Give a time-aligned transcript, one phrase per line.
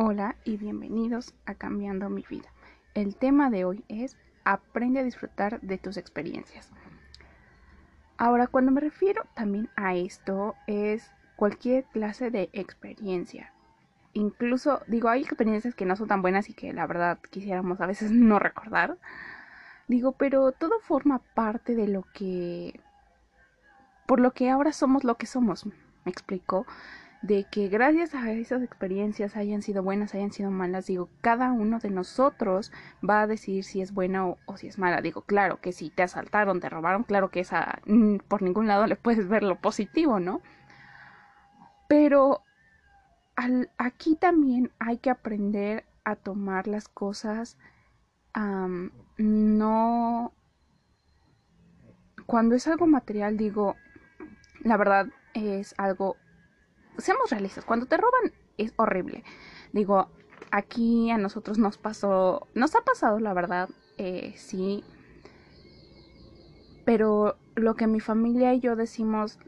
[0.00, 2.48] Hola y bienvenidos a Cambiando mi vida.
[2.94, 6.70] El tema de hoy es Aprende a disfrutar de tus experiencias.
[8.16, 13.52] Ahora, cuando me refiero también a esto, es cualquier clase de experiencia.
[14.12, 17.86] Incluso, digo, hay experiencias que no son tan buenas y que la verdad quisiéramos a
[17.86, 18.98] veces no recordar.
[19.88, 22.78] Digo, pero todo forma parte de lo que...
[24.06, 25.66] por lo que ahora somos lo que somos.
[25.66, 26.66] ¿Me explico?
[27.22, 31.80] De que gracias a esas experiencias hayan sido buenas, hayan sido malas, digo, cada uno
[31.80, 32.72] de nosotros
[33.08, 35.00] va a decidir si es buena o, si es mala.
[35.00, 38.86] Digo, claro que si te asaltaron, te robaron, claro que esa mm, por ningún lado
[38.86, 40.42] le puedes ver lo positivo, ¿no?
[41.88, 42.42] Pero
[43.78, 47.56] aquí también hay que aprender a tomar las cosas
[49.16, 50.32] no
[52.26, 53.76] cuando es algo material digo
[54.60, 56.16] la verdad es algo
[56.98, 59.24] seamos realistas, cuando te roban es horrible.
[59.72, 60.08] Digo,
[60.50, 64.84] aquí a nosotros nos pasó, nos ha pasado la verdad, eh, sí.
[66.84, 69.38] Pero lo que mi familia y yo decimos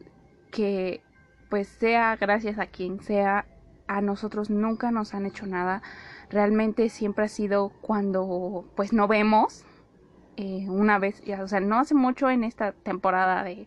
[0.50, 1.02] que
[1.48, 3.46] pues sea gracias a quien sea,
[3.88, 5.82] a nosotros nunca nos han hecho nada.
[6.30, 9.64] Realmente siempre ha sido cuando pues no vemos.
[10.36, 13.66] Eh, una vez, o sea, no hace mucho en esta temporada de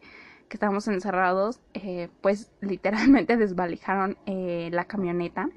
[0.50, 5.50] que estábamos encerrados, eh, pues literalmente desvalijaron eh, la camioneta.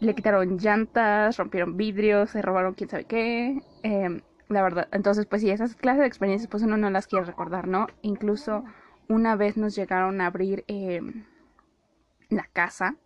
[0.00, 3.62] Le quitaron llantas, rompieron vidrios, se robaron quién sabe qué.
[3.82, 7.24] Em, la verdad, entonces pues sí, esas clases de experiencias pues uno no las quiere
[7.24, 7.88] recordar, ¿no?
[8.02, 8.64] Incluso
[9.08, 11.24] una vez nos llegaron a abrir em,
[12.28, 12.96] la casa.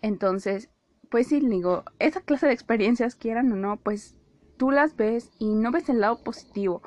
[0.00, 0.70] Entonces,
[1.10, 4.16] pues sí, digo, esa clase de experiencias, quieran o no, pues
[4.56, 6.82] tú las ves y no ves el lado positivo.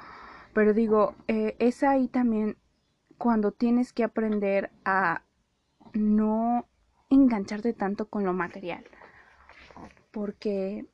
[0.56, 2.56] Pero digo, eh, es ahí también
[3.17, 5.22] cuando tienes que aprender a
[5.94, 6.66] no
[7.09, 8.86] engancharte tanto con lo material.
[10.11, 10.86] Porque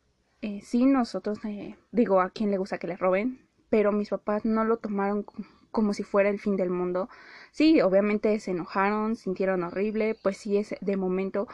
[0.42, 4.46] eh, sí, nosotros, eh, digo, a quien le gusta que le roben, pero mis papás
[4.46, 5.28] no lo tomaron
[5.70, 7.08] como si fuera el fin del mundo.
[7.52, 11.48] Sí, obviamente se enojaron, sintieron horrible, pues sí es de momento,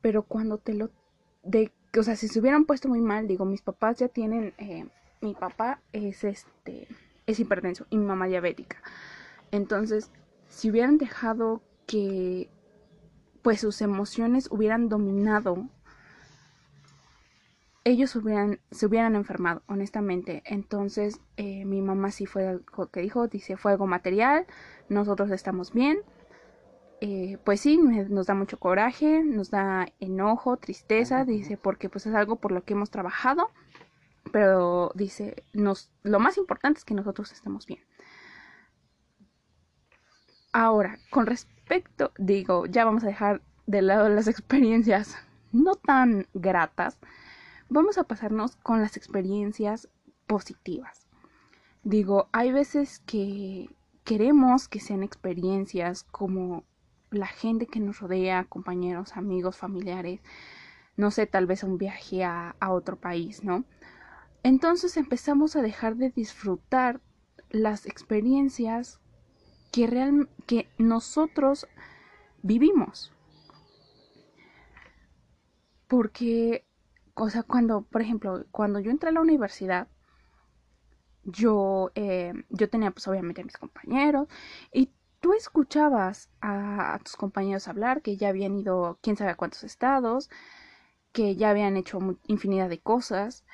[0.00, 0.90] pero cuando te lo...
[1.42, 4.54] De, o sea, si se hubieran puesto muy mal, digo, mis papás ya tienen...
[5.20, 6.86] mi papá es este
[7.30, 8.76] es hipertenso y mi mamá diabética.
[9.50, 10.10] Entonces,
[10.48, 12.50] si hubieran dejado que
[13.42, 15.68] pues sus emociones hubieran dominado,
[17.84, 20.42] ellos hubieran, se hubieran enfermado, honestamente.
[20.44, 24.46] Entonces, eh, mi mamá sí fue algo que dijo, dice, fue algo material,
[24.88, 25.98] nosotros estamos bien.
[27.00, 32.14] Eh, pues sí, nos da mucho coraje, nos da enojo, tristeza, dice, porque pues es
[32.14, 33.48] algo por lo que hemos trabajado
[34.32, 37.80] pero dice, nos, lo más importante es que nosotros estemos bien.
[40.52, 45.16] Ahora, con respecto, digo, ya vamos a dejar de lado las experiencias
[45.52, 46.98] no tan gratas,
[47.68, 49.88] vamos a pasarnos con las experiencias
[50.26, 51.06] positivas.
[51.82, 53.70] Digo, hay veces que
[54.04, 56.64] queremos que sean experiencias como
[57.10, 60.20] la gente que nos rodea, compañeros, amigos, familiares,
[60.96, 63.64] no sé, tal vez un viaje a, a otro país, ¿no?
[64.42, 67.00] Entonces empezamos a dejar de disfrutar
[67.50, 69.00] las experiencias
[69.72, 71.66] que, real, que nosotros
[72.42, 73.12] vivimos.
[75.88, 76.64] Porque,
[77.14, 79.88] o sea, cuando, por ejemplo, cuando yo entré a la universidad,
[81.24, 84.28] yo, eh, yo tenía pues obviamente a mis compañeros
[84.72, 84.90] y
[85.20, 89.64] tú escuchabas a, a, tus compañeros hablar que ya habían ido quién sabe a cuántos
[89.64, 90.30] estados,
[91.12, 93.44] que ya habían hecho infinidad de cosas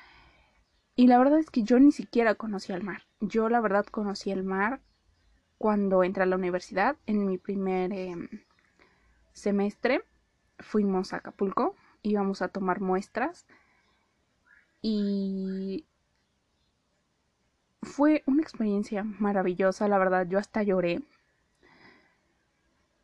[0.97, 3.03] y la verdad es que yo ni siquiera conocía el mar.
[3.21, 4.81] Yo la verdad conocí el mar
[5.59, 8.27] cuando entré a la universidad, en mi primer em,
[9.31, 10.03] semestre.
[10.57, 13.45] Fuimos a Acapulco, íbamos a tomar muestras
[14.81, 15.85] y
[17.83, 21.03] fue una experiencia maravillosa, la verdad, yo hasta lloré.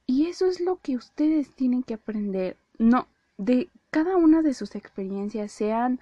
[0.07, 4.73] Y eso es lo que ustedes tienen que aprender, no, de cada una de sus
[4.75, 5.99] experiencias, sean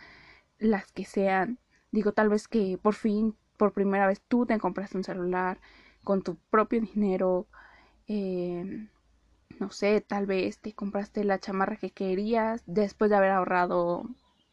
[0.57, 1.59] las que sean,
[1.91, 5.59] Digo, tal vez que por fin, por primera vez, tú te compraste un celular
[6.03, 7.47] con tu propio dinero.
[8.07, 8.88] Eh,
[9.59, 14.03] no sé, tal vez te compraste la chamarra que querías después de haber ahorrado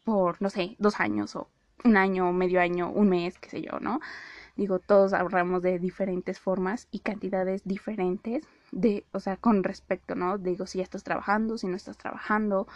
[0.03, 1.49] por, no sé, dos años o
[1.83, 3.99] un año, medio año, un mes, qué sé yo, ¿no?
[4.55, 10.37] Digo, todos ahorramos de diferentes formas y cantidades diferentes de, o sea, con respecto, ¿no?
[10.37, 12.67] Digo, si ya estás trabajando, si no estás trabajando,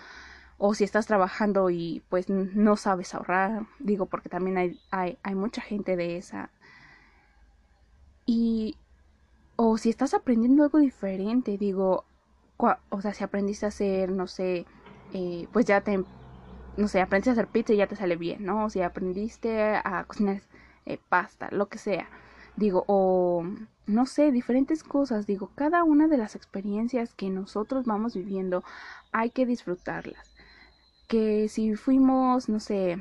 [0.65, 5.61] o si estás trabajando y pues no sabes ahorrar, digo porque también hay, hay, mucha
[5.61, 6.51] gente de esa.
[8.25, 8.77] Y,
[9.57, 12.05] o si estás aprendiendo algo diferente, digo,
[12.55, 14.65] o sea, si aprendiste a hacer, no sé,
[15.11, 16.01] eh, pues ya te,
[16.77, 18.63] no sé, aprendiste a hacer pizza y ya te sale bien, ¿no?
[18.63, 20.43] O si aprendiste a cocinar
[20.85, 22.07] eh, pasta, lo que sea.
[22.55, 23.43] Digo, o
[23.85, 25.27] no sé, diferentes cosas.
[25.27, 28.63] Digo, cada una de las experiencias que nosotros vamos viviendo
[29.11, 30.32] hay que disfrutarlas.
[31.07, 32.97] Que si fuimos, no sé,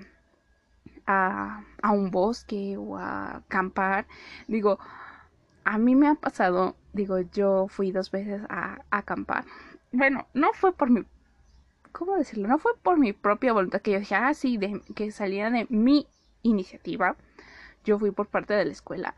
[1.06, 4.06] a, a un bosque o a acampar,
[4.48, 4.78] digo,
[5.64, 9.44] a mí me ha pasado, digo, yo fui dos veces a, acampar.
[9.92, 11.04] Bueno, no fue por mi,
[11.92, 12.48] ¿cómo decirlo?
[12.48, 14.58] No fue por mi propia voluntad que yo dije, ah, sí,
[14.94, 16.06] que salía de mi
[16.42, 17.16] iniciativa.
[17.84, 19.14] Yo fui por parte de la escuela.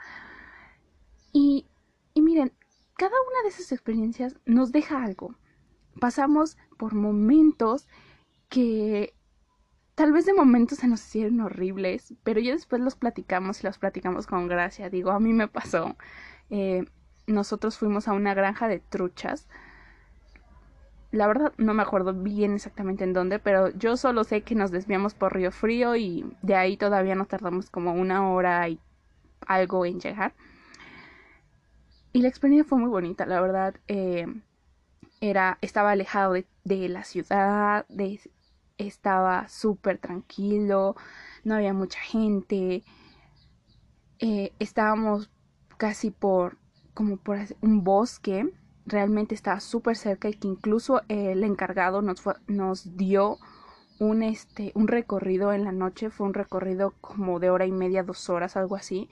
[1.33, 1.67] Y,
[2.15, 2.53] y miren,
[2.97, 5.35] cada una de esas experiencias nos deja algo.
[6.01, 7.89] Pasamos por momentos
[8.55, 9.13] que
[9.97, 13.79] tal vez de momentos se nos hicieron horribles, pero ya después los platicamos y los
[13.79, 14.91] platicamos con gracia.
[14.91, 15.97] Digo, a mí me pasó.
[16.51, 16.85] Eh,
[17.27, 19.49] nosotros fuimos a una granja de truchas.
[21.11, 24.71] La verdad no me acuerdo bien exactamente en dónde, pero yo solo sé que nos
[24.71, 28.79] desviamos por Río Frío y de ahí todavía nos tardamos como una hora y
[29.49, 30.33] algo en llegar.
[32.13, 33.75] Y la experiencia fue muy bonita, la verdad.
[33.89, 34.27] Eh,
[35.21, 38.21] era, estaba alejado de, la ciudad, de,
[38.79, 40.97] estaba súper tranquilo,
[41.45, 42.85] no había mucha gente.
[44.19, 45.31] Eh, estábamos
[45.77, 46.59] casi por
[46.95, 48.53] como por un bosque
[48.87, 53.39] realmente estaba súper cerca y que incluso el encargado nos, nos dio
[53.99, 58.03] un, este, un recorrido en la noche, fue un recorrido como de hora y media,
[58.03, 59.09] dos horas, algo así,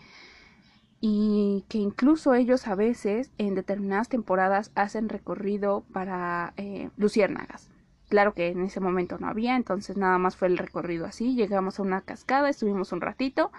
[1.01, 7.72] y que incluso ellos a veces en determinadas temporadas hacen recorrido para eh, luciérnagas.
[8.13, 11.79] Claro que en ese momento no había, entonces nada más fue el recorrido así, llegamos
[11.79, 13.51] a una cascada, estuvimos un ratito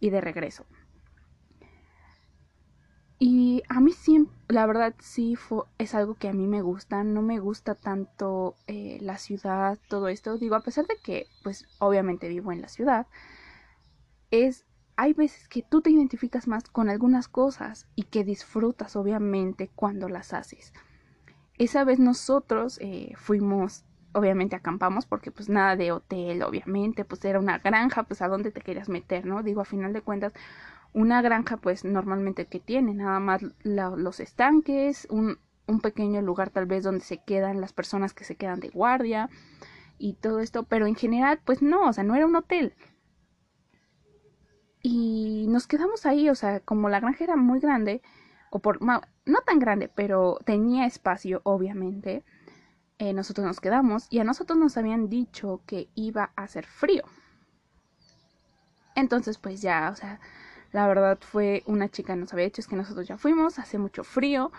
[0.00, 0.66] y de regreso.
[3.20, 7.04] Y a mí siempre, la verdad sí fue, es algo que a mí me gusta,
[7.04, 10.38] no me gusta tanto eh, la ciudad, todo esto.
[10.38, 13.06] Digo, a pesar de que, pues obviamente vivo en la ciudad,
[14.32, 14.66] es,
[14.96, 20.08] hay veces que tú te identificas más con algunas cosas y que disfrutas obviamente cuando
[20.08, 20.72] las haces.
[21.58, 27.38] Esa vez nosotros eh, fuimos, obviamente acampamos porque pues nada de hotel, obviamente, pues era
[27.38, 29.42] una granja, pues a dónde te querías meter, ¿no?
[29.42, 30.32] Digo, a final de cuentas
[30.92, 36.66] una granja pues normalmente que tiene nada más los estanques, un, un pequeño lugar tal
[36.66, 39.30] vez donde se quedan las personas que se quedan de guardia
[39.98, 42.74] y todo esto, pero en general pues no, o sea, no era un hotel.
[44.82, 48.02] Y nos quedamos ahí, o sea, como la granja era muy grande,
[48.50, 49.00] o por, no,
[49.46, 52.24] tan grande, pero tenía espacio, obviamente,
[53.00, 57.02] eh, nosotros nos quedamos y a nosotros nos habían dicho que iba a hacer frío.
[58.94, 60.20] Entonces, pues ya, o sea,
[60.72, 64.04] la verdad fue una chica nos había dicho es que nosotros ya fuimos, hace mucho
[64.04, 64.52] frío,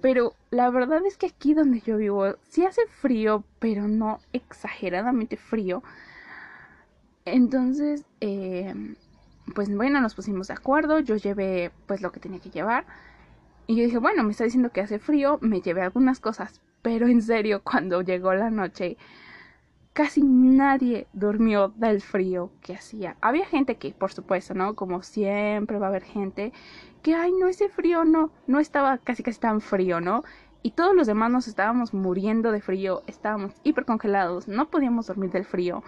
[0.00, 5.36] pero la verdad es que aquí donde yo vivo sí hace frío, pero no exageradamente
[5.36, 5.82] frío.
[7.24, 8.72] Entonces, eh,
[9.52, 12.86] pues bueno, nos pusimos de acuerdo, yo llevé pues lo que tenía que llevar.
[13.66, 17.08] Y yo dije, bueno, me está diciendo que hace frío, me llevé algunas cosas, pero
[17.08, 18.98] en serio, cuando llegó la noche,
[19.94, 23.16] casi nadie durmió del frío que hacía.
[23.22, 24.74] Había gente que, por supuesto, ¿no?
[24.74, 26.52] Como siempre va a haber gente
[27.02, 30.24] que, ay, no, ese frío no, no estaba casi casi tan frío, ¿no?
[30.62, 35.46] Y todos los demás nos estábamos muriendo de frío, estábamos hipercongelados, no podíamos dormir del
[35.46, 35.82] frío.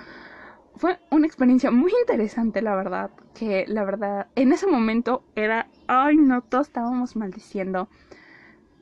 [0.77, 6.17] Fue una experiencia muy interesante, la verdad, que la verdad, en ese momento era, ay,
[6.17, 7.91] no, todos estábamos maldiciendo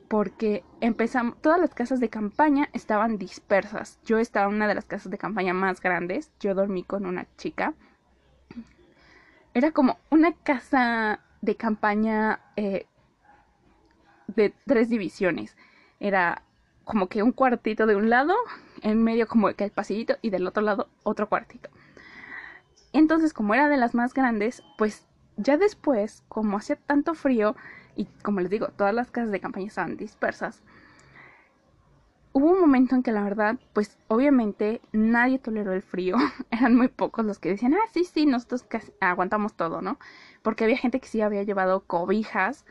[0.07, 3.99] porque empezamos, todas las casas de campaña estaban dispersas.
[4.05, 7.27] Yo estaba en una de las casas de campaña más grandes, yo dormí con una
[7.37, 7.73] chica.
[9.53, 12.85] Era como una casa de campaña eh,
[14.27, 15.55] de tres divisiones.
[15.99, 16.43] Era
[16.83, 18.35] como que un cuartito de un lado,
[18.81, 21.69] en medio como que el pasillito y del otro lado otro cuartito.
[22.93, 25.05] Entonces, como era de las más grandes, pues
[25.37, 27.55] ya después, como hacía tanto frío,
[27.95, 30.61] y como les digo, todas las casas de campaña estaban dispersas.
[32.33, 36.17] Hubo un momento en que la verdad, pues obviamente nadie toleró el frío.
[36.51, 38.65] Eran muy pocos los que decían, ah, sí, sí, nosotros
[38.99, 39.97] aguantamos todo, ¿no?
[40.41, 42.65] Porque había gente que sí había llevado cobijas,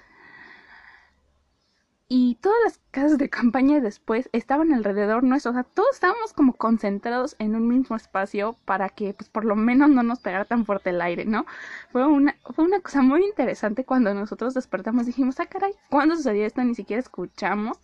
[2.08, 6.52] y todas las casas de campaña después estaban alrededor nuestro, o sea, todos estábamos como
[6.52, 10.66] concentrados en un mismo espacio para que pues por lo menos no nos pegara tan
[10.66, 11.46] fuerte el aire, ¿no?
[11.90, 16.44] Fue una, fue una cosa muy interesante cuando nosotros despertamos, dijimos, ah, caray, ¿cuándo sucedió
[16.46, 16.62] esto?
[16.62, 17.80] Ni siquiera escuchamos,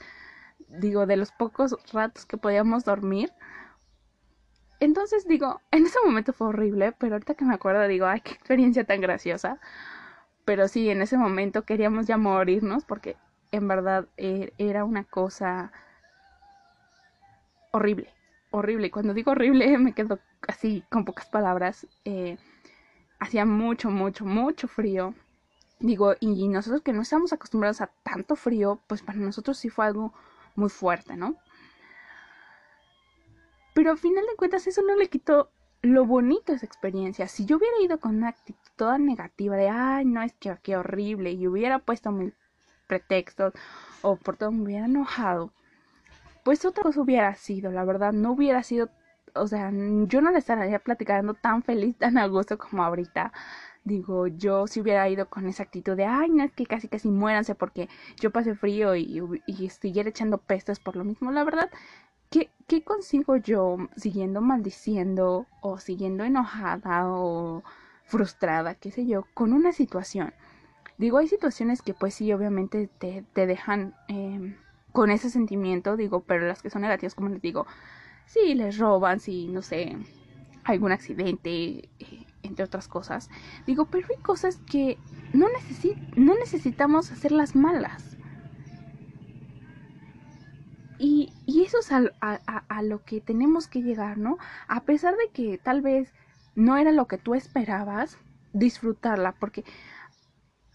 [0.68, 3.32] digo, de los pocos ratos que podíamos dormir.
[4.80, 8.32] Entonces digo, en ese momento fue horrible, pero ahorita que me acuerdo digo, ay, qué
[8.32, 9.60] experiencia tan graciosa.
[10.44, 13.16] Pero sí, en ese momento queríamos ya morirnos porque
[13.52, 15.72] en verdad er, era una cosa
[17.72, 18.12] horrible.
[18.50, 18.90] horrible.
[18.90, 21.86] Cuando digo horrible me quedo así con pocas palabras.
[22.04, 22.38] Eh,
[23.18, 25.14] hacía mucho, mucho, mucho frío.
[25.78, 29.86] Digo, y nosotros que no estamos acostumbrados a tanto frío, pues para nosotros sí fue
[29.86, 30.12] algo
[30.54, 31.36] muy fuerte, ¿no?
[33.72, 37.28] Pero al final de cuentas eso no le quitó lo bonito de esa experiencia.
[37.28, 40.76] Si yo hubiera ido con una actitud toda negativa de, ay, no, es que qué
[40.76, 42.34] horrible, y hubiera puesto mil
[42.90, 43.52] pretextos
[44.02, 45.52] o por todo me hubiera enojado,
[46.44, 48.90] pues otra cosa hubiera sido, la verdad, no hubiera sido,
[49.34, 53.32] o sea, yo no le estaría platicando tan feliz, tan a gusto como ahorita.
[53.84, 57.08] Digo, yo si hubiera ido con esa actitud de, ay, no, es que casi casi
[57.08, 57.88] muéranse porque
[58.20, 61.70] yo pasé frío y, y, siguiera echando pestes por lo mismo, la verdad,
[62.30, 67.62] ¿qué, ¿qué consigo yo siguiendo maldiciendo o siguiendo enojada o
[68.04, 70.32] frustrada, qué sé yo, con una situación?
[71.00, 74.54] Digo, hay situaciones que pues sí, obviamente te, te dejan eh,
[74.92, 77.66] con ese sentimiento, digo, pero las que son negativas, como les digo,
[78.26, 79.96] si les roban, si, no sé,
[80.62, 83.30] algún accidente, eh, entre otras cosas.
[83.66, 84.98] Digo, pero hay cosas que
[85.32, 85.46] no,
[86.16, 88.18] no necesitamos hacerlas malas.
[90.98, 94.36] Y, y eso es a, a, lo que tenemos que llegar, ¿no?
[94.68, 96.12] A pesar de que tal vez
[96.54, 98.18] no era lo que tú esperabas,
[98.52, 99.64] disfrutarla, porque,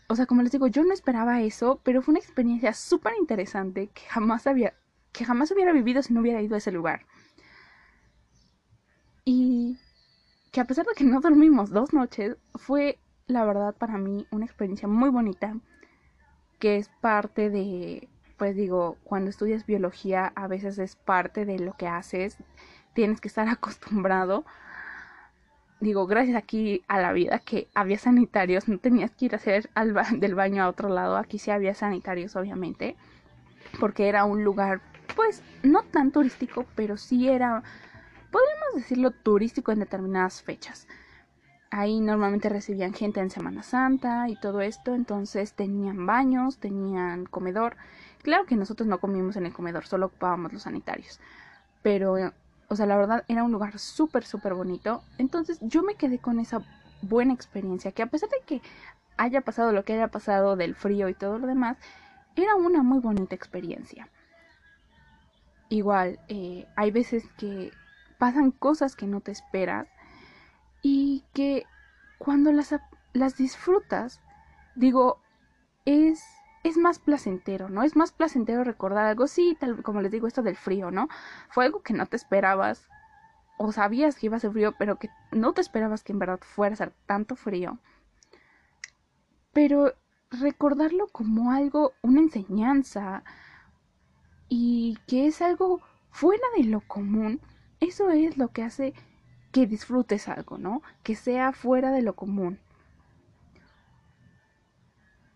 [0.08, 3.90] o sea, como les digo, yo no esperaba eso, pero fue una experiencia súper interesante
[3.94, 4.74] que jamás había,
[5.12, 7.06] que jamás hubiera vivido si no hubiera ido a ese lugar.
[9.24, 9.80] Y
[10.52, 14.46] que a pesar de que no dormimos dos noches, fue la verdad para mí una
[14.46, 15.58] experiencia muy bonita,
[16.60, 18.08] que es parte de,
[18.38, 22.38] pues digo, cuando estudias biología a veces es parte de lo que haces,
[22.94, 24.46] tienes que estar acostumbrado.
[25.80, 29.70] Digo, gracias aquí a la vida que había sanitarios, no tenías que ir a hacer
[29.76, 32.96] al del baño a otro lado, aquí sí había sanitarios obviamente,
[33.80, 34.82] porque era un lugar
[35.16, 37.64] pues no tan turístico, pero sí era
[38.32, 40.88] podríamos decirlo turístico en determinadas fechas.
[41.72, 47.76] Ahí normalmente recibían gente en Semana Santa y todo esto, entonces tenían baños, tenían comedor.
[48.24, 51.20] Claro que nosotros no comimos en el comedor, solo ocupábamos los sanitarios.
[51.82, 52.16] Pero,
[52.68, 55.04] o sea, la verdad era un lugar súper, súper bonito.
[55.18, 56.62] Entonces yo me quedé con esa
[57.02, 58.62] buena experiencia, que a pesar de que
[59.18, 61.78] haya pasado lo que haya pasado del frío y todo lo demás,
[62.36, 64.10] era una muy bonita experiencia.
[65.70, 67.72] Igual, eh, hay veces que
[68.18, 69.88] pasan cosas que no te esperas
[70.82, 71.66] y que
[72.18, 72.76] cuando las,
[73.14, 74.22] las disfrutas,
[74.76, 75.20] digo,
[75.86, 76.24] es,
[76.66, 77.84] es más placentero, ¿no?
[77.84, 81.08] Es más placentero recordar algo, sí, tal como les digo, esto del frío, ¿no?
[81.50, 82.90] Fue algo que no te esperabas
[83.60, 86.40] o sabías que iba a ser frío, pero que no te esperabas que en verdad
[86.42, 87.78] fuera a ser tanto frío.
[89.54, 89.94] Pero
[90.32, 93.24] recordarlo como algo, una enseñanza
[94.50, 97.42] y que es algo fuera de lo común,
[97.80, 98.96] eso es lo que hace
[99.52, 100.82] que disfrutes algo, ¿no?
[101.04, 102.60] Que sea fuera de lo común.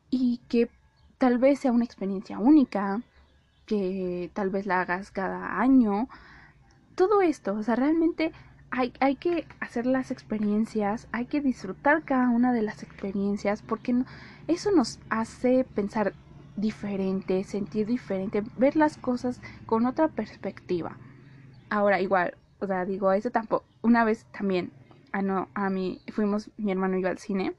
[0.09, 0.71] Y que
[1.19, 3.01] tal vez sea una experiencia única,
[3.67, 6.09] que tal vez la hagas cada año.
[6.95, 8.31] Todo esto, o sea, realmente
[8.71, 14.03] hay, hay, que hacer las experiencias, hay que disfrutar cada una de las experiencias, porque
[14.47, 16.13] eso nos hace pensar
[16.55, 20.97] diferente, sentir diferente, ver las cosas con otra perspectiva.
[21.69, 23.65] Ahora, igual, o sea, digo, eso tampoco.
[23.81, 24.71] Una vez también,
[25.11, 27.53] a, no, a mí, fuimos mi hermano y yo al cine.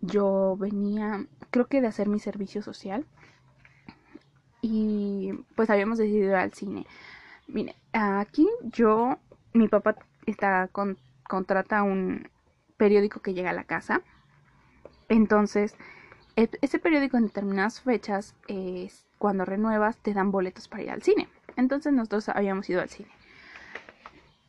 [0.00, 3.06] Yo venía, creo que de hacer mi servicio social.
[4.60, 6.86] Y pues habíamos decidido ir al cine.
[7.46, 9.18] Mire, aquí yo,
[9.52, 12.28] mi papá está con, contrata un
[12.76, 14.02] periódico que llega a la casa.
[15.08, 15.74] Entonces,
[16.36, 21.28] ese periódico en determinadas fechas, es, cuando renuevas, te dan boletos para ir al cine.
[21.56, 23.10] Entonces nosotros habíamos ido al cine.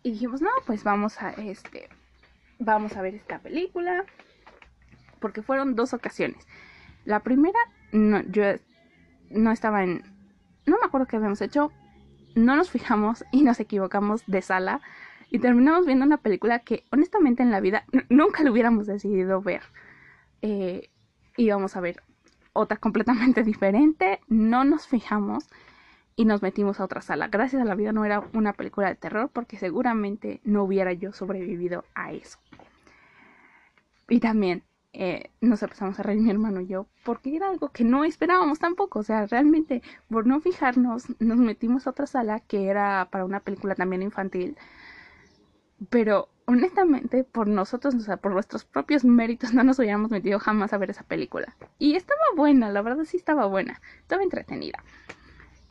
[0.03, 1.89] Y dijimos, no, pues vamos a este.
[2.59, 4.05] Vamos a ver esta película.
[5.19, 6.47] Porque fueron dos ocasiones.
[7.05, 7.59] La primera,
[7.91, 8.43] no, yo
[9.29, 10.03] no estaba en.
[10.65, 11.71] No me acuerdo qué habíamos hecho.
[12.35, 14.81] No nos fijamos y nos equivocamos de sala.
[15.31, 19.61] Y terminamos viendo una película que honestamente en la vida nunca lo hubiéramos decidido ver.
[20.41, 20.89] Eh,
[21.37, 22.01] íbamos a ver
[22.53, 24.19] otra completamente diferente.
[24.27, 25.47] No nos fijamos
[26.15, 27.29] y nos metimos a otra sala.
[27.29, 31.13] Gracias a la vida no era una película de terror porque seguramente no hubiera yo
[31.13, 32.39] sobrevivido a eso.
[34.09, 37.83] Y también eh, nos empezamos a reír mi hermano y yo porque era algo que
[37.83, 38.99] no esperábamos tampoco.
[38.99, 43.39] O sea, realmente por no fijarnos nos metimos a otra sala que era para una
[43.39, 44.57] película también infantil.
[45.89, 50.73] Pero honestamente, por nosotros, o sea, por nuestros propios méritos, no nos hubiéramos metido jamás
[50.73, 51.55] a ver esa película.
[51.77, 54.83] Y estaba buena, la verdad sí estaba buena, estaba entretenida.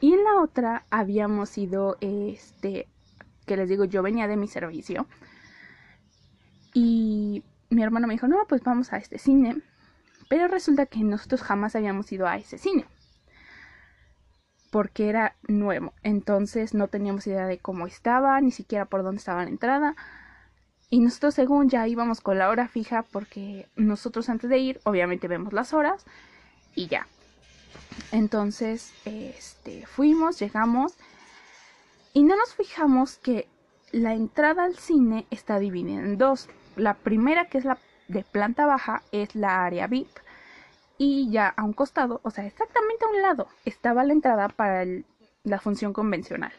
[0.00, 2.86] Y en la otra habíamos ido, este,
[3.46, 5.06] que les digo, yo venía de mi servicio.
[6.72, 9.60] Y mi hermano me dijo, no, pues vamos a este cine.
[10.28, 12.86] Pero resulta que nosotros jamás habíamos ido a ese cine.
[14.70, 15.94] Porque era nuevo.
[16.02, 19.96] Entonces no teníamos idea de cómo estaba, ni siquiera por dónde estaba la entrada.
[20.90, 25.28] Y nosotros según ya íbamos con la hora fija porque nosotros antes de ir obviamente
[25.28, 26.04] vemos las horas
[26.74, 27.06] y ya.
[28.12, 30.94] Entonces, este, fuimos, llegamos
[32.14, 33.48] y no nos fijamos que
[33.92, 36.48] la entrada al cine está dividida en dos.
[36.78, 40.08] La primera, que es la de planta baja, es la área VIP.
[40.96, 44.84] Y ya a un costado, o sea, exactamente a un lado, estaba la entrada para
[45.44, 46.52] la función convencional.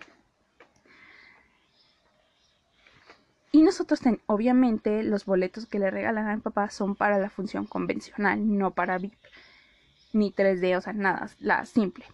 [3.52, 8.58] Y nosotros, obviamente, los boletos que le regalan a papá son para la función convencional,
[8.58, 9.18] no para VIP,
[10.14, 12.06] ni 3D, o sea, nada, la simple.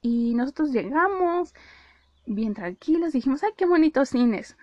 [0.00, 1.54] Y nosotros llegamos
[2.26, 4.56] bien tranquilos, dijimos, ay, qué bonitos cines.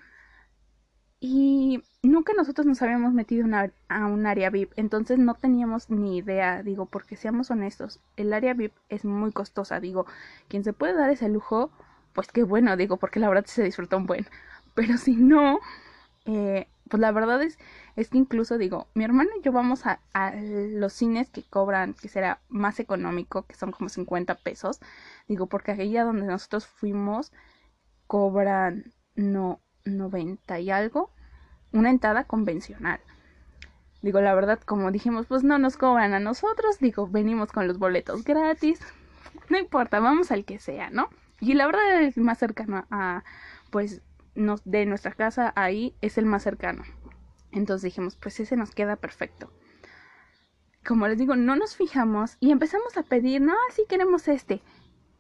[1.20, 3.48] Y nunca nosotros nos habíamos metido
[3.90, 8.54] a un área VIP, entonces no teníamos ni idea, digo, porque seamos honestos, el área
[8.54, 10.06] VIP es muy costosa, digo,
[10.48, 11.72] quien se puede dar ese lujo,
[12.14, 14.28] pues qué bueno, digo, porque la verdad se disfruta un buen.
[14.76, 15.60] Pero si no,
[16.26, 17.58] eh, pues la verdad es,
[17.96, 21.94] es que incluso digo, mi hermano y yo vamos a, a, los cines que cobran,
[21.94, 24.80] que será más económico, que son como 50 pesos.
[25.28, 27.32] Digo, porque aquella donde nosotros fuimos
[28.08, 31.12] cobran no 90 y algo,
[31.72, 33.00] una entrada convencional.
[34.02, 37.80] Digo, la verdad, como dijimos, pues no nos cobran a nosotros, digo, venimos con los
[37.80, 38.80] boletos gratis,
[39.50, 41.10] no importa, vamos al que sea, ¿no?
[41.40, 43.24] Y la verdad es más cercano a,
[43.72, 44.02] pues,
[44.66, 46.84] de nuestra casa ahí es el más cercano.
[47.52, 49.52] Entonces dijimos, pues ese nos queda perfecto.
[50.86, 54.62] Como les digo, no nos fijamos y empezamos a pedir, no, así queremos este.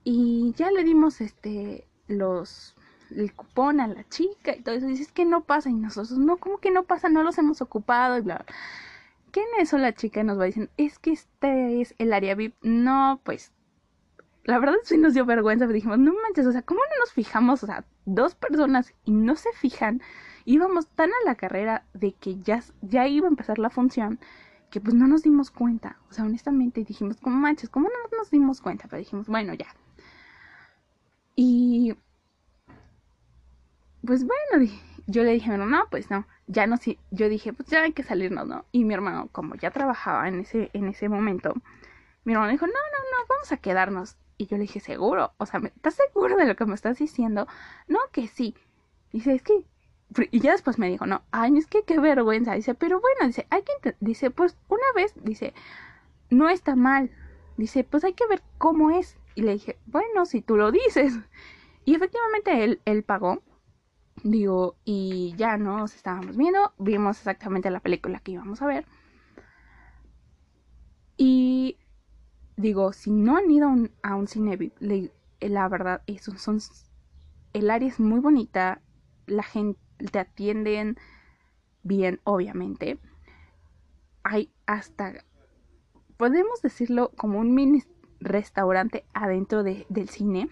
[0.03, 2.76] Y ya le dimos este los
[3.11, 4.87] el cupón a la chica y todo eso.
[4.87, 7.09] Dices que no pasa y nosotros, no, ¿cómo que no pasa?
[7.09, 8.55] No los hemos ocupado y bla, bla.
[9.31, 10.71] ¿Qué en eso la chica nos va diciendo?
[10.77, 12.55] Es que este es el área VIP.
[12.63, 13.51] No, pues
[14.47, 17.11] la verdad sí nos dio vergüenza, pero dijimos, no manches, o sea, ¿cómo no nos
[17.11, 17.63] fijamos?
[17.63, 20.01] O sea, dos personas y no se fijan.
[20.45, 24.19] Íbamos tan a la carrera de que ya, ya iba a empezar la función
[24.69, 25.97] que pues no nos dimos cuenta.
[26.09, 27.69] O sea, honestamente dijimos, ¿cómo manches?
[27.69, 28.87] ¿Cómo no nos dimos cuenta?
[28.89, 29.67] Pero dijimos, bueno, ya.
[31.35, 31.95] Y
[34.05, 34.71] pues bueno,
[35.07, 38.03] yo le dije, no, pues no, ya no, sí, yo dije, pues ya hay que
[38.03, 38.65] salirnos, ¿no?
[38.71, 41.53] Y mi hermano, como ya trabajaba en ese, en ese momento,
[42.23, 44.17] mi hermano dijo, no, no, no, vamos a quedarnos.
[44.37, 45.33] Y yo le dije, ¿seguro?
[45.37, 47.47] O sea, ¿estás seguro de lo que me estás diciendo?
[47.87, 48.53] No, que sí.
[49.11, 49.63] Dice, es que...
[50.31, 52.53] Y ya después me dijo, no, ay, es que qué vergüenza.
[52.53, 53.95] Dice, pero bueno, dice, hay que...
[53.99, 55.53] Dice, pues una vez, dice,
[56.29, 57.09] no está mal.
[57.55, 59.17] Dice, pues hay que ver cómo es.
[59.33, 61.13] Y le dije, bueno, si tú lo dices.
[61.85, 63.41] Y efectivamente él, él pagó.
[64.27, 65.77] Digo, y ya, ¿no?
[65.77, 66.73] Nos estábamos viendo.
[66.77, 68.85] Vimos exactamente la película que íbamos a ver.
[71.15, 71.77] Y
[72.57, 73.69] digo, si no han ido
[74.03, 74.73] a un, cine,
[75.39, 76.59] la verdad, eso son,
[77.53, 78.81] el área es muy bonita,
[79.27, 79.79] la gente
[80.11, 80.97] te atienden
[81.83, 82.99] bien, obviamente.
[84.23, 85.23] Hay hasta,
[86.17, 87.81] podemos decirlo como un mini
[88.19, 90.49] restaurante adentro del cine.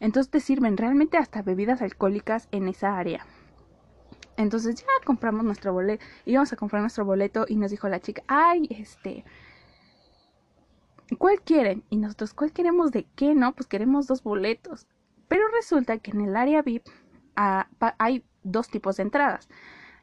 [0.00, 3.26] Entonces te sirven realmente hasta bebidas alcohólicas en esa área.
[4.36, 8.22] Entonces ya compramos nuestro boleto, íbamos a comprar nuestro boleto y nos dijo la chica,
[8.26, 9.24] ay, este,
[11.18, 11.84] ¿cuál quieren?
[11.90, 13.34] Y nosotros, ¿cuál queremos de qué?
[13.34, 14.86] No, pues queremos dos boletos.
[15.28, 16.88] Pero resulta que en el área VIP
[17.36, 19.48] ah, hay dos tipos de entradas.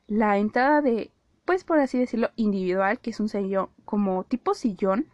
[0.05, 1.12] La entrada de,
[1.43, 5.07] pues por así decirlo, individual, que es un sello como tipo sillón.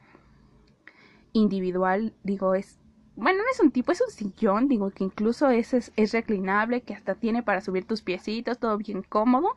[1.31, 2.77] Individual, digo, es
[3.15, 6.93] bueno, no es un tipo, es un sillón, digo que incluso es, es, reclinable, que
[6.93, 9.55] hasta tiene para subir tus piecitos, todo bien cómodo.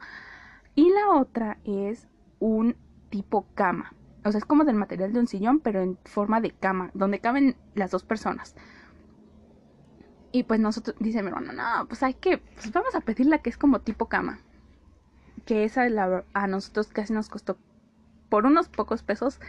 [0.74, 2.06] Y la otra es
[2.38, 2.76] un
[3.08, 3.94] tipo cama.
[4.24, 7.20] O sea, es como del material de un sillón, pero en forma de cama, donde
[7.20, 8.54] caben las dos personas.
[10.32, 13.38] Y pues nosotros, dice mi hermano, no, pues hay que, pues vamos a pedir la
[13.38, 14.38] que es como tipo cama.
[15.46, 17.56] Que esa la, a nosotros casi nos costó
[18.28, 19.40] por unos pocos pesos,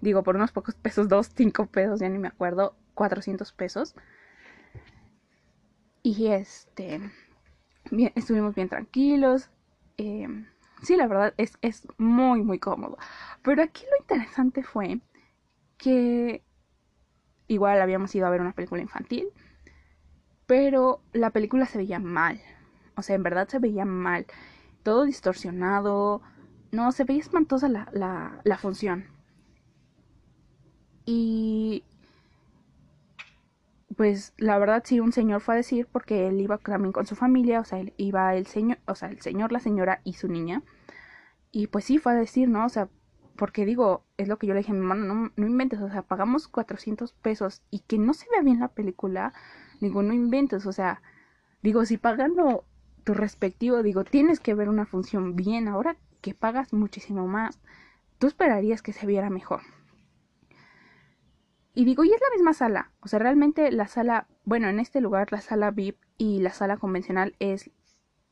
[0.00, 3.94] digo por unos pocos pesos, dos, cinco pesos, ya ni me acuerdo, 400 pesos.
[6.02, 7.00] Y este,
[7.92, 9.50] bien, estuvimos bien tranquilos.
[9.98, 10.26] Eh,
[10.82, 12.98] sí, la verdad es, es muy, muy cómodo.
[13.42, 15.00] Pero aquí lo interesante fue
[15.78, 16.42] que
[17.48, 19.28] igual habíamos ido a ver una película infantil,
[20.46, 22.40] pero la película se veía mal.
[22.96, 24.26] O sea, en verdad se veía mal.
[24.82, 26.22] Todo distorsionado.
[26.72, 29.06] No, se veía espantosa la, la, la función.
[31.04, 31.84] Y
[33.96, 37.16] pues la verdad sí un señor fue a decir porque él iba también con su
[37.16, 40.28] familia, o sea, él iba el señor, o sea, el señor, la señora y su
[40.28, 40.62] niña.
[41.50, 42.66] Y pues sí fue a decir, ¿no?
[42.66, 42.88] O sea,
[43.36, 45.88] porque digo, es lo que yo le dije a mi hermano, no, no inventes, o
[45.90, 49.32] sea, pagamos 400 pesos y que no se vea bien la película,
[49.80, 51.02] digo, no inventes, o sea,
[51.62, 52.64] digo, si pagando
[53.04, 57.60] tu respectivo, digo, tienes que ver una función bien, ahora que pagas muchísimo más,
[58.18, 59.60] tú esperarías que se viera mejor.
[61.76, 62.90] Y digo, y es la misma sala.
[63.00, 66.78] O sea, realmente la sala, bueno, en este lugar la sala VIP y la sala
[66.78, 67.70] convencional es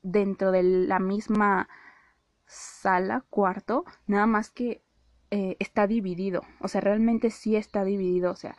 [0.01, 1.69] dentro de la misma
[2.47, 4.83] sala, cuarto, nada más que
[5.31, 6.41] eh, está dividido.
[6.61, 8.33] O sea, realmente sí está dividido.
[8.33, 8.57] O sea,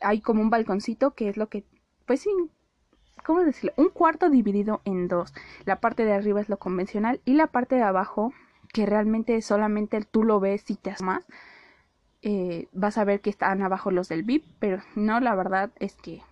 [0.00, 1.66] hay como un balconcito que es lo que,
[2.06, 2.30] pues sí,
[3.26, 3.74] ¿cómo decirlo?
[3.76, 5.34] Un cuarto dividido en dos.
[5.66, 8.32] La parte de arriba es lo convencional y la parte de abajo,
[8.72, 11.26] que realmente solamente tú lo ves si te asomas
[12.22, 15.94] eh, vas a ver que están abajo los del VIP, pero no, la verdad es
[15.94, 16.22] que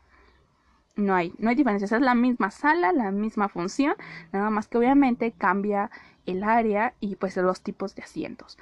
[0.97, 3.95] no hay, no hay diferencias, es la misma sala, la misma función,
[4.33, 5.91] nada más que obviamente cambia
[6.27, 8.59] el área y pues los tipos de asientos.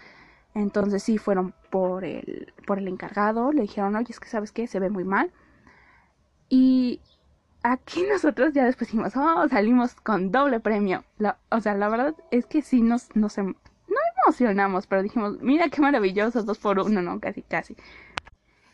[0.55, 4.67] Entonces sí fueron por el, por el encargado, le dijeron, oye, es que sabes que
[4.67, 5.31] se ve muy mal.
[6.49, 7.01] Y
[7.62, 11.05] aquí nosotros ya después dijimos, oh, salimos con doble premio.
[11.51, 13.55] o sea, la verdad es que sí nos, nos, em,
[14.29, 17.19] emocionamos, pero dijimos, mira qué maravilloso, dos por uno, ¿no?
[17.19, 17.77] Casi, casi.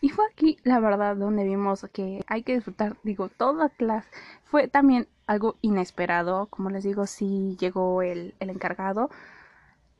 [0.01, 4.09] Y fue aquí, la verdad, donde vimos que hay que disfrutar, digo, toda clase.
[4.45, 9.11] Fue también algo inesperado, como les digo, sí llegó el, el encargado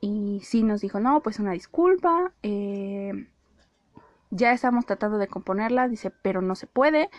[0.01, 3.27] y sí nos dijo, no, pues una disculpa, eh,
[4.29, 7.09] ya estamos tratando de componerla, dice, pero no se puede.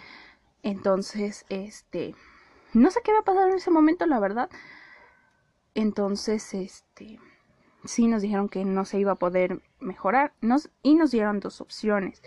[0.63, 2.15] Entonces, este,
[2.75, 4.51] no sé qué va a pasar en ese momento, la verdad.
[5.75, 7.19] Entonces, este,
[7.87, 11.61] sí nos dijeron que no se iba a poder mejorar nos, y nos dieron dos
[11.61, 12.23] opciones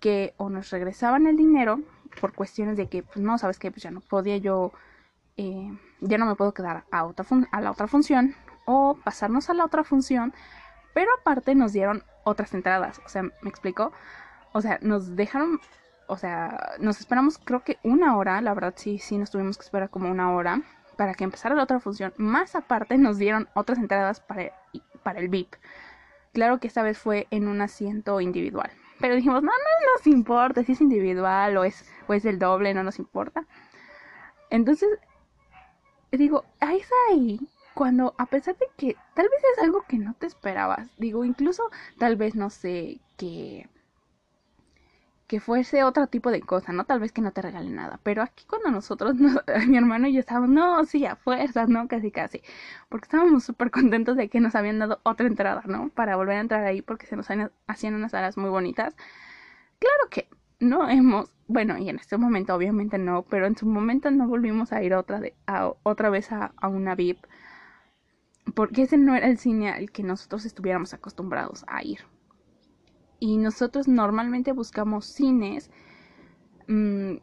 [0.00, 1.80] que o nos regresaban el dinero
[2.20, 4.72] por cuestiones de que pues no sabes que pues ya no podía yo
[5.36, 8.34] eh, ya no me puedo quedar a, otra a la otra función
[8.66, 10.32] o pasarnos a la otra función
[10.94, 13.92] pero aparte nos dieron otras entradas o sea me explico
[14.52, 15.60] o sea nos dejaron
[16.06, 19.64] o sea nos esperamos creo que una hora la verdad sí sí nos tuvimos que
[19.64, 20.62] esperar como una hora
[20.98, 22.12] para que empezara la otra función.
[22.16, 24.52] Más aparte nos dieron otras entradas para
[25.02, 25.54] para el VIP.
[26.32, 28.70] Claro que esta vez fue en un asiento individual.
[29.00, 32.74] Pero dijimos, no, no nos importa si es individual o es, o es el doble,
[32.74, 33.46] no nos importa.
[34.50, 34.88] Entonces,
[36.10, 37.40] digo, ahí es ahí
[37.74, 41.70] cuando, a pesar de que tal vez es algo que no te esperabas, digo, incluso
[41.98, 43.68] tal vez, no sé, que
[45.28, 46.84] que fuese otro tipo de cosa, ¿no?
[46.84, 48.00] Tal vez que no te regalen nada.
[48.02, 49.14] Pero aquí cuando nosotros,
[49.68, 51.86] mi hermano y yo estábamos, no, sí, a fuerzas, ¿no?
[51.86, 52.42] Casi, casi.
[52.88, 55.90] Porque estábamos súper contentos de que nos habían dado otra entrada, ¿no?
[55.90, 57.28] Para volver a entrar ahí porque se nos
[57.66, 58.96] hacían unas salas muy bonitas.
[59.78, 60.28] Claro que
[60.60, 64.72] no hemos, bueno, y en este momento obviamente no, pero en su momento no volvimos
[64.72, 67.18] a ir otra, de, a, otra vez a, a una VIP.
[68.54, 72.00] Porque ese no era el cine al que nosotros estuviéramos acostumbrados a ir
[73.20, 75.70] y nosotros normalmente buscamos cines
[76.68, 77.16] mm,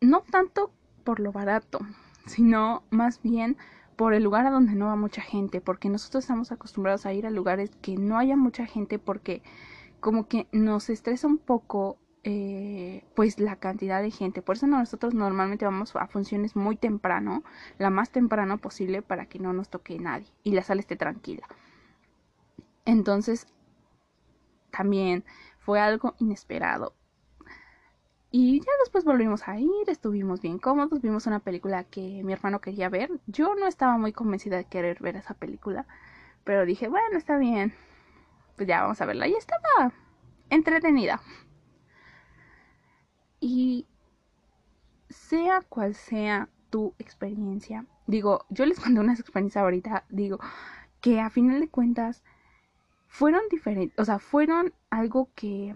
[0.00, 0.72] no tanto
[1.04, 1.80] por lo barato,
[2.26, 3.56] sino más bien
[3.96, 7.26] por el lugar a donde no va mucha gente, porque nosotros estamos acostumbrados a ir
[7.26, 9.42] a lugares que no haya mucha gente porque
[10.00, 14.42] como que nos estresa un poco eh, pues la cantidad de gente.
[14.42, 17.44] Por eso nosotros normalmente vamos a funciones muy temprano,
[17.78, 21.46] la más temprano posible para que no nos toque nadie y la sala esté tranquila.
[22.86, 23.46] Entonces
[24.70, 25.24] también
[25.58, 26.94] fue algo inesperado.
[28.32, 32.60] Y ya después volvimos a ir, estuvimos bien cómodos, vimos una película que mi hermano
[32.60, 33.10] quería ver.
[33.26, 35.86] Yo no estaba muy convencida de querer ver esa película,
[36.44, 37.74] pero dije, bueno, está bien.
[38.56, 39.26] Pues ya vamos a verla.
[39.26, 39.92] Y estaba
[40.48, 41.20] entretenida.
[43.40, 43.86] Y
[45.08, 50.38] sea cual sea tu experiencia, digo, yo les conté una experiencia ahorita, digo,
[51.00, 52.22] que a final de cuentas
[53.10, 55.74] fueron diferentes, o sea, fueron algo que,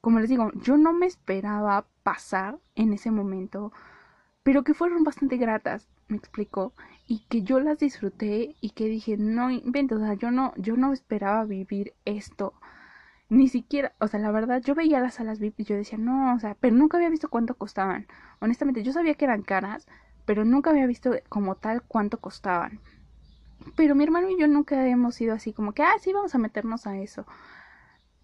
[0.00, 3.72] como les digo, yo no me esperaba pasar en ese momento,
[4.44, 6.72] pero que fueron bastante gratas, me explicó,
[7.08, 10.76] y que yo las disfruté y que dije, no invento, o sea, yo no, yo
[10.76, 12.54] no esperaba vivir esto,
[13.28, 16.34] ni siquiera, o sea, la verdad, yo veía las salas VIP y yo decía, no,
[16.36, 18.06] o sea, pero nunca había visto cuánto costaban,
[18.40, 19.88] honestamente, yo sabía que eran caras,
[20.24, 22.80] pero nunca había visto como tal cuánto costaban.
[23.76, 26.38] Pero mi hermano y yo nunca habíamos sido así como que, ah, sí, vamos a
[26.38, 27.26] meternos a eso.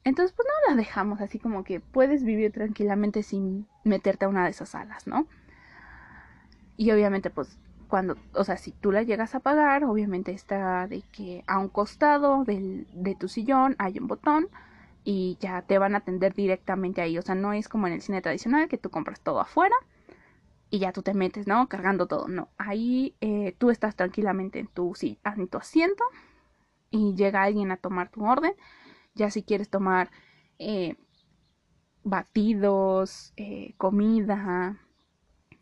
[0.04, 4.44] Entonces, pues no la dejamos así como que puedes vivir tranquilamente sin meterte a una
[4.44, 5.26] de esas salas, ¿no?
[6.76, 11.02] Y obviamente, pues, cuando, o sea, si tú la llegas a pagar, obviamente está de
[11.12, 14.48] que a un costado del, de tu sillón hay un botón
[15.04, 17.18] y ya te van a atender directamente ahí.
[17.18, 19.74] O sea, no es como en el cine tradicional que tú compras todo afuera
[20.70, 21.68] y ya tú te metes, ¿no?
[21.68, 22.28] Cargando todo.
[22.28, 26.04] No, ahí eh, tú estás tranquilamente en tu, sí, en tu asiento
[26.90, 28.54] y llega alguien a tomar tu orden.
[29.14, 30.10] Ya si quieres tomar
[30.58, 30.96] eh,
[32.02, 34.78] batidos, eh, comida,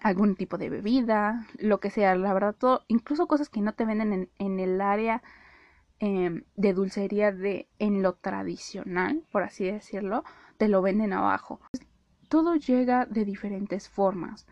[0.00, 3.84] algún tipo de bebida, lo que sea, la verdad, todo, incluso cosas que no te
[3.84, 5.22] venden en, en el área
[6.00, 10.22] Em, de dulcería de en lo tradicional, por así decirlo,
[10.56, 11.60] te lo venden abajo.
[12.28, 14.46] Todo llega de diferentes formas.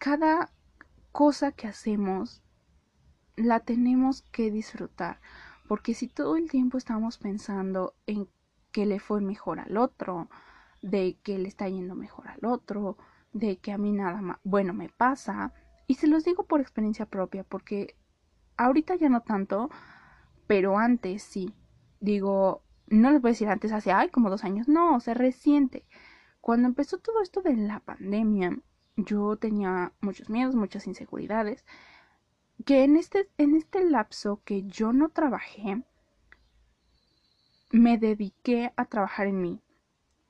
[0.00, 0.50] Cada
[1.12, 2.42] cosa que hacemos
[3.36, 5.20] la tenemos que disfrutar,
[5.68, 8.28] porque si todo el tiempo estamos pensando en
[8.72, 10.28] que le fue mejor al otro,
[10.82, 12.98] de que le está yendo mejor al otro,
[13.32, 15.54] de que a mí nada más bueno me pasa,
[15.86, 17.94] y se los digo por experiencia propia, porque
[18.60, 19.70] Ahorita ya no tanto,
[20.46, 21.54] pero antes sí.
[21.98, 25.14] Digo, no les voy a decir antes, hace, ay, como dos años, no, o sea,
[25.14, 25.86] reciente.
[26.42, 28.58] Cuando empezó todo esto de la pandemia,
[29.04, 31.64] yo tenía muchos miedos, muchas inseguridades,
[32.64, 35.82] que en este, en este lapso que yo no trabajé,
[37.70, 39.60] me dediqué a trabajar en mí.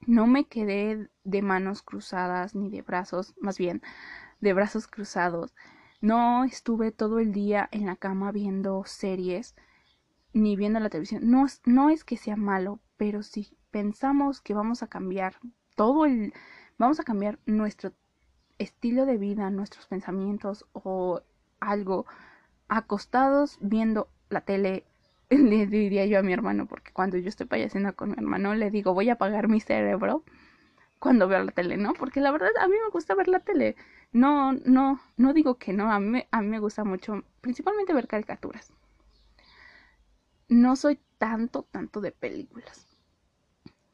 [0.07, 3.83] No me quedé de manos cruzadas ni de brazos, más bien
[4.41, 5.55] de brazos cruzados.
[6.01, 9.55] No estuve todo el día en la cama viendo series
[10.33, 11.31] ni viendo la televisión.
[11.31, 15.37] No, no es que sea malo, pero si pensamos que vamos a cambiar
[15.77, 16.33] todo el...
[16.79, 17.93] vamos a cambiar nuestro
[18.61, 21.23] estilo de vida, nuestros pensamientos o
[21.61, 22.07] algo
[22.69, 24.85] acostados viendo la tele,
[25.31, 28.71] le diría yo a mi hermano, porque cuando yo estoy payaseando con mi hermano, le
[28.71, 30.23] digo, voy a apagar mi cerebro
[30.99, 31.95] cuando veo la tele, ¿no?
[31.95, 33.75] Porque la verdad a mí me gusta ver la tele.
[34.13, 38.07] No, no, no digo que no, a mí, a mí me gusta mucho, principalmente ver
[38.07, 38.73] caricaturas.
[40.49, 42.87] No soy tanto, tanto de películas.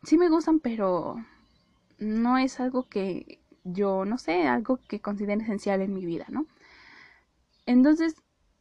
[0.03, 1.17] Sí me gustan, pero
[1.99, 6.47] no es algo que yo, no sé, algo que considero esencial en mi vida, ¿no?
[7.67, 8.15] Entonces,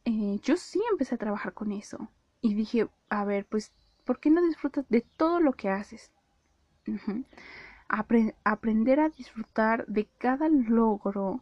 [0.04, 2.08] eh, yo sí empecé a trabajar con eso.
[2.40, 3.72] Y dije, a ver, pues,
[4.04, 6.12] ¿por qué no disfrutas de todo lo que haces?
[8.44, 11.40] aprender a disfrutar de cada logro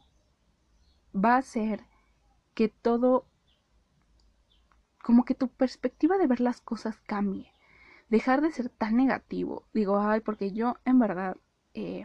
[1.15, 1.85] va a hacer
[2.55, 3.27] que todo,
[5.03, 7.51] como que tu perspectiva de ver las cosas cambie.
[8.09, 9.65] Dejar de ser tan negativo.
[9.73, 11.37] Digo, ay, porque yo en verdad
[11.73, 12.05] eh,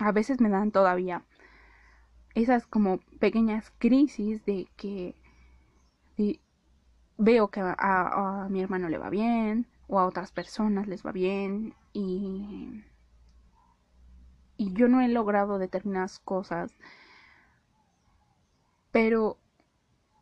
[0.00, 1.24] a veces me dan todavía
[2.34, 5.14] esas como pequeñas crisis de que
[7.16, 11.12] veo que a, a mi hermano le va bien o a otras personas les va
[11.12, 12.84] bien y
[14.58, 16.76] y yo no he logrado determinadas cosas.
[18.90, 19.38] Pero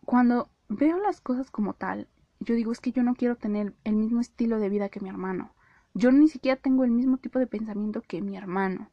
[0.05, 2.07] cuando veo las cosas como tal,
[2.39, 5.09] yo digo es que yo no quiero tener el mismo estilo de vida que mi
[5.09, 5.51] hermano.
[5.95, 8.91] Yo ni siquiera tengo el mismo tipo de pensamiento que mi hermano.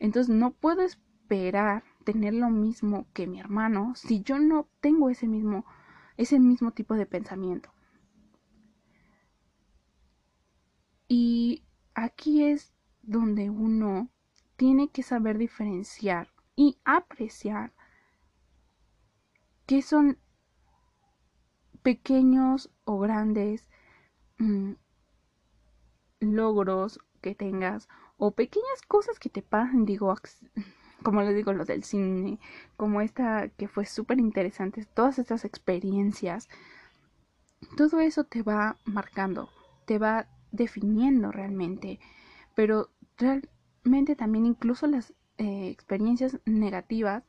[0.00, 5.28] Entonces no puedo esperar tener lo mismo que mi hermano si yo no tengo ese
[5.28, 5.64] mismo
[6.16, 7.70] ese mismo tipo de pensamiento.
[11.06, 14.10] Y aquí es donde uno
[14.56, 17.72] tiene que saber diferenciar y apreciar
[19.66, 20.18] qué son
[21.82, 23.66] pequeños o grandes
[24.38, 24.72] mm,
[26.20, 27.88] logros que tengas
[28.20, 30.14] o pequeñas cosas que te pasan, digo,
[31.02, 32.38] como les digo, lo del cine,
[32.76, 36.48] como esta que fue súper interesante, todas estas experiencias,
[37.78, 39.48] todo eso te va marcando,
[39.86, 41.98] te va definiendo realmente,
[42.54, 42.90] pero
[44.16, 47.24] también incluso las eh, experiencias negativas,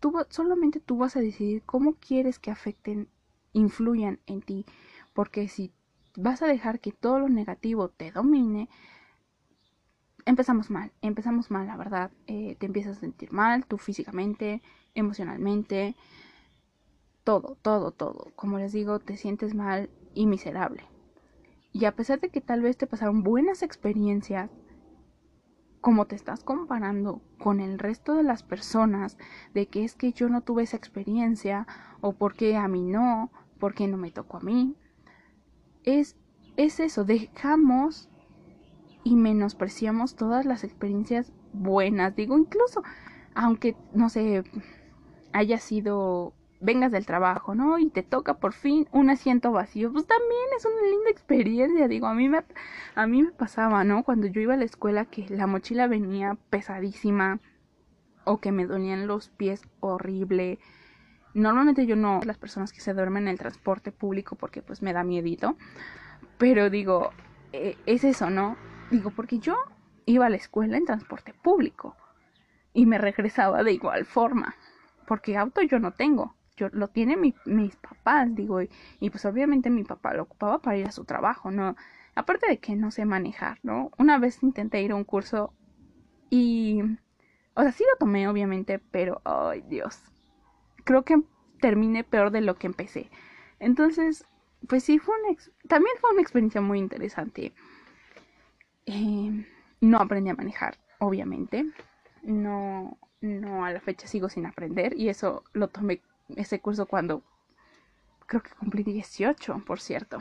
[0.00, 3.08] tú, solamente tú vas a decidir cómo quieres que afecten,
[3.52, 4.64] influyan en ti,
[5.12, 5.70] porque si
[6.16, 8.70] vas a dejar que todo lo negativo te domine,
[10.26, 14.62] empezamos mal, empezamos mal, la verdad, eh, te empiezas a sentir mal, tú físicamente,
[14.94, 15.96] emocionalmente,
[17.24, 20.84] todo, todo, todo, como les digo, te sientes mal y miserable.
[21.72, 24.50] Y a pesar de que tal vez te pasaron buenas experiencias,
[25.80, 29.16] como te estás comparando con el resto de las personas
[29.54, 31.66] de que es que yo no tuve esa experiencia
[32.00, 34.76] o porque a mí no, porque no me tocó a mí,
[35.84, 36.16] es,
[36.56, 38.09] es eso, dejamos
[39.04, 42.82] y menospreciamos todas las experiencias buenas, digo incluso,
[43.34, 44.42] aunque no sé,
[45.32, 47.78] haya sido vengas del trabajo, ¿no?
[47.78, 52.06] Y te toca por fin un asiento vacío, pues también es una linda experiencia, digo,
[52.06, 52.44] a mí me
[52.94, 54.04] a mí me pasaba, ¿no?
[54.04, 57.40] Cuando yo iba a la escuela que la mochila venía pesadísima
[58.24, 60.58] o que me dolían los pies horrible.
[61.32, 64.92] Normalmente yo no las personas que se duermen en el transporte público porque pues me
[64.92, 65.56] da miedito,
[66.38, 67.10] pero digo,
[67.52, 68.56] eh, es eso, ¿no?
[68.90, 69.56] Digo, porque yo
[70.06, 71.96] iba a la escuela en transporte público
[72.72, 74.56] y me regresaba de igual forma,
[75.06, 79.70] porque auto yo no tengo, yo lo tienen mis papás, digo, y, y, pues obviamente
[79.70, 81.76] mi papá lo ocupaba para ir a su trabajo, ¿no?
[82.14, 83.90] Aparte de que no sé manejar, ¿no?
[83.98, 85.52] Una vez intenté ir a un curso
[86.28, 86.82] y,
[87.54, 90.00] o sea, sí lo tomé obviamente, pero, ay Dios,
[90.84, 91.22] creo que
[91.60, 93.10] terminé peor de lo que empecé.
[93.58, 94.24] Entonces,
[94.68, 97.52] pues sí, fue una también fue una experiencia muy interesante.
[98.86, 99.46] Eh,
[99.80, 101.64] no aprendí a manejar, obviamente.
[102.22, 106.00] No, no a la fecha sigo sin aprender y eso lo tomé
[106.36, 107.22] ese curso cuando
[108.26, 110.18] creo que cumplí 18, por cierto.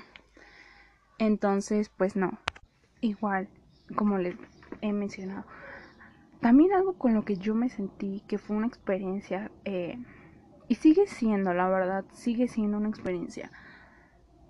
[1.17, 2.39] Entonces, pues no.
[3.01, 3.49] Igual,
[3.95, 4.35] como les
[4.81, 5.45] he mencionado.
[6.41, 9.97] También algo con lo que yo me sentí que fue una experiencia, eh,
[10.69, 13.51] y sigue siendo, la verdad, sigue siendo una experiencia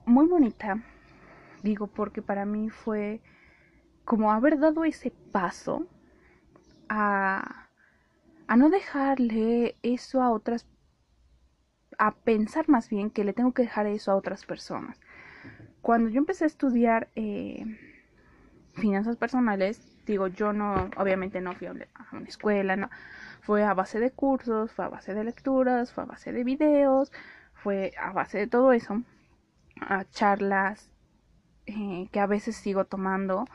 [0.06, 0.84] muy bonita.
[1.64, 3.22] Digo, porque para mí fue
[4.10, 5.86] como haber dado ese paso
[6.90, 7.68] a,
[8.48, 10.66] a no dejarle eso a otras,
[12.00, 15.00] a pensar más bien que le tengo que dejar eso a otras personas.
[15.84, 17.64] Cuando yo empecé a estudiar eh,
[18.74, 22.90] finanzas personales, digo, yo no, obviamente no fui a una escuela, no,
[23.42, 27.12] fue a base de cursos, fue a base de lecturas, fue a base de videos,
[27.54, 29.04] fue a base de todo eso,
[29.80, 30.90] a charlas
[31.68, 33.46] eh, que a veces sigo tomando.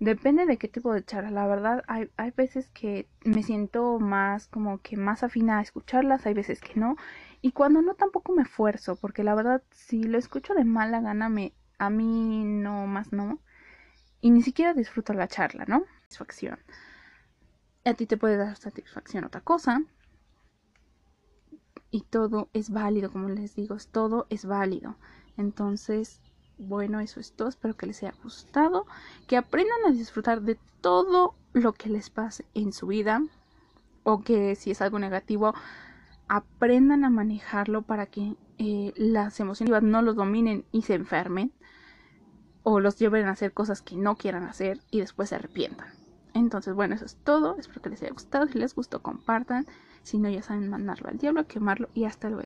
[0.00, 1.32] Depende de qué tipo de charlas.
[1.32, 6.26] La verdad, hay, hay veces que me siento más como que más afina a escucharlas,
[6.26, 6.96] hay veces que no.
[7.42, 11.28] Y cuando no, tampoco me esfuerzo, porque la verdad, si lo escucho de mala gana,
[11.28, 13.40] me, a mí no más no
[14.20, 15.84] y ni siquiera disfruto la charla, ¿no?
[16.02, 16.58] Satisfacción.
[17.84, 19.82] A ti te puede dar satisfacción otra cosa.
[21.90, 24.96] Y todo es válido, como les digo, todo es válido.
[25.36, 26.20] Entonces,
[26.60, 27.48] bueno, eso es todo.
[27.48, 28.86] Espero que les haya gustado.
[29.26, 33.22] Que aprendan a disfrutar de todo lo que les pase en su vida.
[34.02, 35.54] O que si es algo negativo,
[36.28, 41.52] aprendan a manejarlo para que eh, las emociones no los dominen y se enfermen
[42.62, 45.88] o los lleven a hacer cosas que no quieran hacer y después se arrepientan.
[46.34, 47.56] Entonces, bueno, eso es todo.
[47.58, 48.46] Espero que les haya gustado.
[48.46, 49.66] Si les gustó, compartan.
[50.02, 52.38] Si no, ya saben mandarlo al diablo, quemarlo y hasta luego.